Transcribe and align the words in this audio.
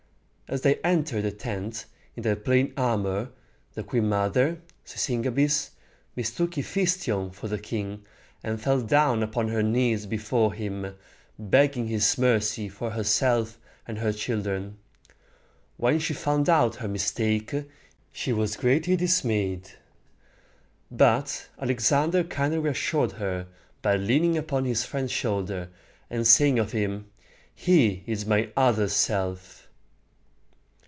As 0.53 0.63
they 0.63 0.81
entered 0.83 1.21
the 1.21 1.31
tent, 1.31 1.85
in 2.13 2.23
their 2.23 2.35
plain 2.35 2.73
armor, 2.75 3.29
the 3.73 3.83
queen 3.85 4.09
mother, 4.09 4.59
Sis 4.83 5.07
y 5.07 5.15
gam´bis, 5.15 5.69
mistook 6.13 6.51
Hephæstion 6.55 7.33
for 7.33 7.47
the 7.47 7.57
king, 7.57 8.03
and 8.43 8.61
fell 8.61 8.81
down 8.81 9.23
upon 9.23 9.47
her 9.47 9.63
knees 9.63 10.05
before 10.05 10.51
him, 10.51 10.93
begging 11.39 11.87
his 11.87 12.17
mercy 12.17 12.67
for 12.67 12.91
herself 12.91 13.57
and 13.87 13.99
her 13.99 14.11
children. 14.11 14.77
When 15.77 15.99
she 15.99 16.13
found 16.13 16.49
out 16.49 16.75
her 16.75 16.87
mistake, 16.89 17.53
she 18.11 18.33
was 18.33 18.57
greatly 18.57 18.97
dismayed; 18.97 19.69
but 20.91 21.47
Alexander 21.61 22.25
kindly 22.25 22.57
reassured 22.59 23.13
her 23.13 23.47
by 23.81 23.95
leaning 23.95 24.37
upon 24.37 24.65
his 24.65 24.83
friend's 24.83 25.13
shoulder, 25.13 25.69
and 26.09 26.27
saying 26.27 26.59
of 26.59 26.73
him, 26.73 27.09
"He 27.55 28.03
is 28.05 28.25
my 28.25 28.51
other 28.57 28.89
self." 28.89 29.59